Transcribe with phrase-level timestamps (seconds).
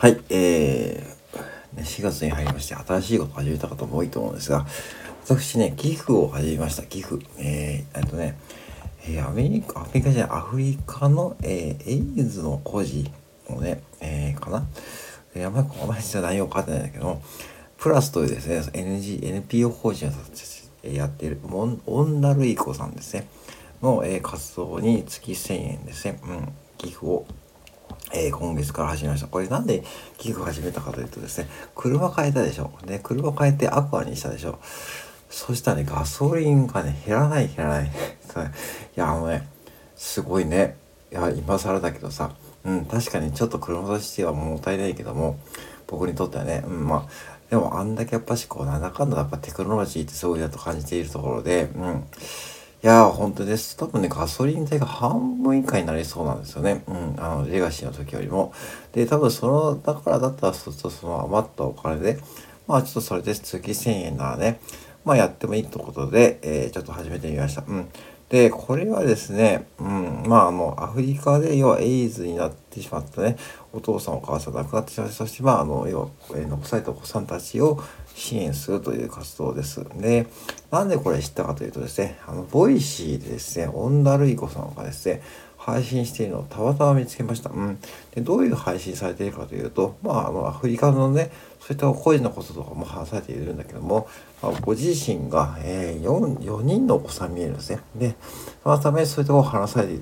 [0.00, 4.64] はい、えー、4月に入りまして新しいことを始めた方も多いと思うんですが、
[5.24, 6.84] 私ね、寄付を始めました。
[6.84, 7.16] 寄付。
[7.36, 8.38] えー、えっとね、
[9.08, 13.10] えー、アメリカ、アメリカじゃない、アフリカの、えー、エイズの孤児
[13.48, 14.64] をね、えー、かな？
[15.34, 17.20] えー、あんまり、あんまり内容分かってないんだけど、
[17.76, 20.12] プラスというですね、NG、NPO 法人を
[20.88, 23.26] やっている、モン、オンダルイコさんですね、
[23.82, 27.26] の、えー、活動に月1000円ですね、うん、寄付を
[28.12, 29.26] えー、今月から始めました。
[29.26, 29.84] これなんで
[30.16, 32.72] 寄付始めたかというとですね、車変えたでしょ。
[32.86, 34.58] で、車変えてアクアにしたでしょ。
[35.28, 37.86] そしたらね、ガソリンがね、減らない減らない。
[37.88, 37.90] い
[38.96, 39.46] や、あのね、
[39.96, 40.76] すごいね。
[41.12, 42.32] いや、今更だけどさ、
[42.64, 45.38] うん、確かにちょっと車としてはもったいないけども、
[45.86, 52.04] 僕にとってはね、うん、まあ、でもあんだけやっぱしこう、なんだかんだやっぱテクノロジーってすごいなと感じているところで、うん。
[52.80, 53.76] いやー、本当です。
[53.76, 56.84] 多分ね、ガソリン代が半分以下になりそうなんですよね。
[56.86, 58.52] うん、あの、レガシーの時よりも。
[58.92, 62.20] で、多分その、だからだったら、そうするとその余ったお金で、
[62.68, 64.60] まあちょっとそれで月1000円ならね、
[65.04, 67.64] まあやってもいいってことで、えー、ちょっと始めてみました。
[67.66, 67.88] うん。
[68.28, 73.36] で、これはですね、うん、まあ、あの、アフリカで、要はエイズになってしまったね、
[73.72, 77.80] お父さんお母さん亡くなってしまい、そして、まあ、あの、要は、残されたお子さんたちを
[78.14, 79.82] 支援するという活動です。
[79.96, 80.26] で、
[80.70, 85.22] なんでこれ知ったかというとですね、あの、ボイシーでですね、オンダルイコさんがですね、
[85.58, 87.50] 配信しているのをたまたま見つけました。
[87.50, 87.78] うん。
[88.14, 94.08] で、どういう配信されているかというと、まあ、あ、アフリカのね、そういった孤児のこととかも話されているんだけども、
[94.40, 97.80] まあ、ご自身が、えー、4, 4人のお子さん見えるんですね。
[97.96, 98.14] で、
[98.62, 99.94] そのためそういったことを話されて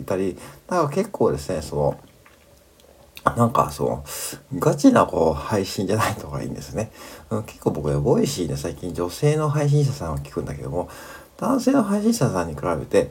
[0.00, 0.36] いたり、
[0.68, 2.00] なんか結構ですね、その、
[3.36, 4.04] なんかそ
[4.52, 6.90] う、ガチなこう配信じゃないとかいいんですね。
[7.30, 10.88] うん、結構僕ね、ボイシーで最近女性の配信者さんを聞くんだけども、
[11.36, 13.10] 男性の配信者さんに比べて、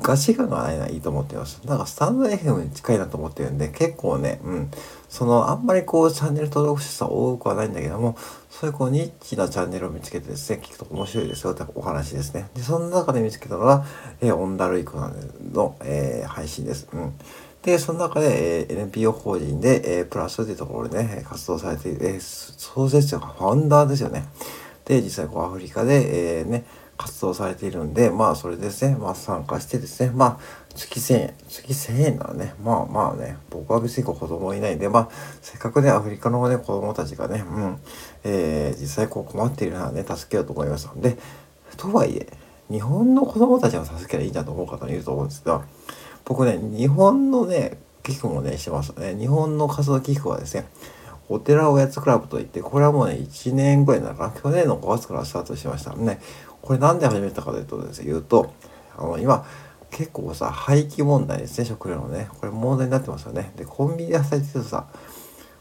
[0.00, 1.60] ガチ感がないのはいいと思ってます。
[1.64, 4.70] なんかスタンド FM に近いなと思ってるんで、結構ね、うん、
[5.08, 8.16] そのあんまりこうチャンネル登録者さん多くはないんだけども、
[8.50, 12.48] そういうこうニッチなチャンネルを見つけてですね、聞くと面白いですよってお話ですね。
[12.54, 13.84] で、その中で見つけたのが、
[14.20, 14.98] えー、オンダルイコ
[15.52, 16.88] の、えー、配信です。
[16.92, 17.14] うん。
[17.62, 24.24] で、その中で、えー、NPO 法人で、えー、プラスというところでね、活動されている、えー、創設者がファウンダーですよね。
[24.86, 26.64] で、実際こうアフリカで、えー、ね、
[26.96, 30.38] 活動されているんで、まあそれですね、まあ参加してですね、まあ
[30.74, 35.08] 月1000円、月1000円ならね、まあまあね、僕は別に子供いないんで、まあ
[35.42, 37.78] せっかくね、アフリカのね、子供たちがね、うん、
[38.24, 41.16] えー、実際こう困っているならね、助けようと思いましたんで、
[41.76, 42.28] とはいえ、
[42.70, 45.64] 日本の子供たちを助けたらいいんだと思う方もいると思うんですが、
[46.24, 49.16] 僕ね、日本のね、寄付もね、してますね。
[49.18, 50.66] 日本の活動寄付はですね、
[51.28, 54.40] お寺おやつクラブといって、これはもうね、1年ぐらいなのかな。
[54.40, 56.20] 去年の5月からスタートしましたね。
[56.62, 58.52] これなんで始めたかというとですね、言うと、
[58.96, 59.44] あの、今、
[59.90, 62.28] 結構さ、廃棄問題ですね、食料のね。
[62.40, 63.52] これ問題になってますよね。
[63.56, 64.86] で、コンビニで働いてるとさ、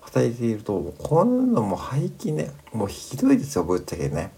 [0.02, 4.32] 働いていると、こんなのも廃棄ね、もうひどいですよ、ぶっちゃけね。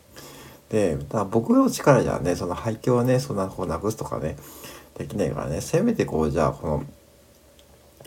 [0.69, 4.35] で、だ僕の力じゃね、その廃墟をね、そんなこうなくすとかね、
[4.97, 6.83] できないからね、せめてこう、じゃあ、この、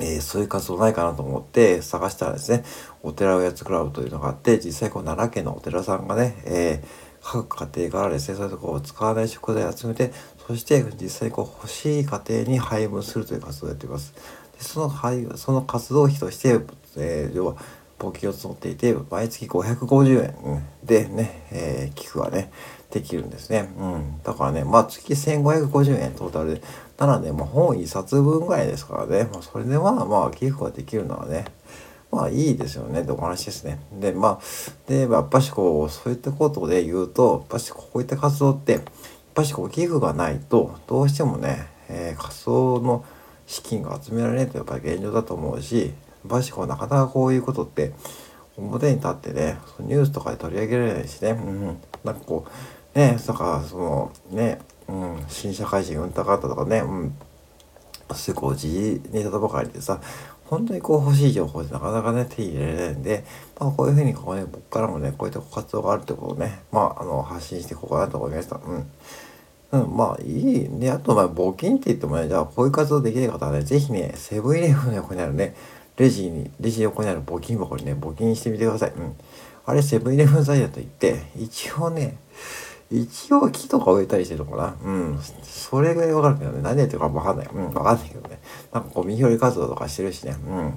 [0.00, 2.64] えー、そういう活動ないかなと思って探したらですね、
[3.02, 10.12] お寺をやつクラブというのがあって、実際こう奈良県のお寺さんがね、えー各家庭からですね、そういうところを使わない食材を集めて、
[10.46, 14.14] そして実際こう欲しい家庭に配分するという活動をやっています。
[14.58, 16.60] でその配その活動費として、
[16.96, 17.56] えー、要は
[18.00, 22.50] 募金を募っていて、毎月550円でね、えー、寄付はね、
[22.90, 23.68] できるんですね。
[23.78, 24.22] うん。
[24.24, 26.62] だからね、まあ月1550円トータルで、
[26.98, 31.44] ならね、まあ本1冊分ぐらいですからね、まあそれでまあまあ寄付ができるのはね、
[32.10, 33.78] まあいいですよねってお話ですね。
[33.92, 38.82] で、まあ、で、やっぱしこう、そういったことで言うと、やっぱしこういった活動って、やっ
[39.34, 43.04] ぱしこう寄付がないと、どうしてもね、えー、活動の
[43.46, 45.92] 資金が集められないとやっぱり現状だと思うし、
[46.24, 47.92] やっぱしこう、なかなかこういうことって、
[48.56, 51.64] 表に立ってね、ニュースとかで取り上げられないしね、うん、
[52.04, 52.46] なんかこ
[52.94, 54.58] う、ね、だからその、ね、
[54.88, 57.14] うん、新社会人うんたかったとかね、うん、
[58.14, 60.00] すごい時事ネタばかりでさ、
[60.44, 63.24] 本当にこう欲しい情報ってなかなかね、手に入れられないんで、
[63.58, 68.56] まあこういうふうにこうね、僕からもね、こういった活動があるってことをね、まああの、発信していこうかなと思いました。
[68.56, 68.90] うん。
[69.72, 70.68] うん、まあいい。
[70.80, 75.54] で、あとまあ募金って言ってもね、じゃあこういう活動できない方はね、ぜひね、セブンイレブンの横にあるね、
[76.00, 78.90] レジに、レジ横にある募金箱にね、募金してみてください。
[78.92, 79.14] うん。
[79.66, 82.16] あれセブンイレブンサイドと言って、一応ね、
[82.90, 85.18] 一応木とか植えたりしてるのかなうん。
[85.42, 86.62] それぐらいわかるけどね。
[86.62, 87.48] 何やってるかわかんない。
[87.52, 88.40] うん、わかんないけどね。
[88.72, 90.34] なんかこう、見拾い活動とかしてるしね。
[90.48, 90.74] うん。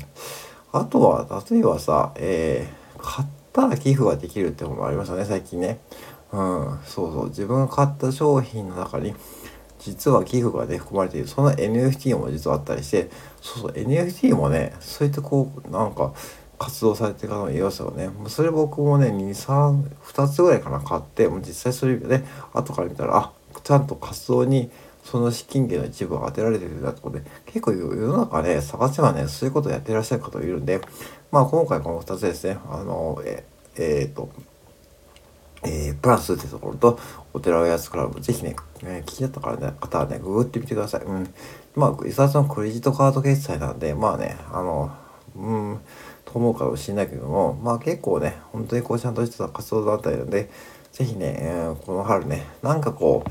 [0.73, 5.79] あとは、例えばさ、えー、買ったら寄付ができるってこともありましたね、最近ね。
[6.33, 6.79] うん。
[6.85, 7.29] そうそう。
[7.29, 9.15] 自分が買った商品の中に、
[9.83, 11.27] 実は寄付がね、含まれている。
[11.27, 13.09] その NFT も実はあったりして、
[13.41, 16.13] そうそう、NFT もね、そういったこう、なんか、
[16.63, 23.31] 活動されてる方の要素をねそれ僕もね232つぐらいかな買ってもう実際それね後から見たらあ
[23.63, 24.71] ちゃんと活動に
[25.03, 30.79] その資金源の一部が当てられてるんだってことで結構世の中ね探せばねそういうことをやってらっしゃる方いるんで
[31.31, 33.45] まあ今回この2つですねあのえ
[33.75, 34.29] えー、と
[35.65, 36.99] えー、プラスってところと、
[37.33, 41.01] お寺おやつクラブ、ぜひね、えー、聞きだったからね、方はね、ググってみてください。
[41.01, 41.33] うん。
[41.75, 44.91] まあ、伊沢さんクレジットカード決済なんで、まあね、あの、
[45.35, 45.79] うん、
[46.25, 50.49] と思うかもしれないけども、まあ結構ね、本当にこうちゃんとした活動団体なので、
[50.91, 53.23] ぜひね、えー、この春ね、なんかこ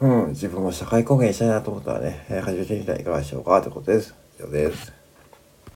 [0.00, 4.14] う、うん、自分も社会貢献したいなと思ったらね、えー、始めてみてはいかがでしょうかということです。
[4.38, 4.93] 以上です。